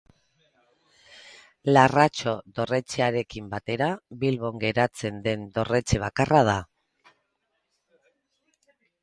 [1.75, 3.91] Larrako dorretxearekin batera
[4.25, 6.59] Bilbon geratzen den dorretxe bakarra da.